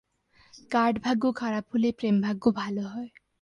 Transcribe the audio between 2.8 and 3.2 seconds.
হয়।